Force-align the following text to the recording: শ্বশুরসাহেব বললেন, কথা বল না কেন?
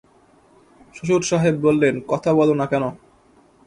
শ্বশুরসাহেব 0.95 1.55
বললেন, 1.61 1.95
কথা 2.07 2.31
বল 2.33 2.49
না 2.53 2.65
কেন? 2.65 2.83